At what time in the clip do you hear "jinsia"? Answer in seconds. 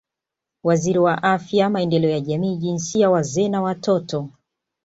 2.57-3.09